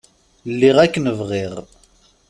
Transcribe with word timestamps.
Lliɣ 0.51 0.77
akken 0.85 1.05
bɣiɣ. 1.19 1.53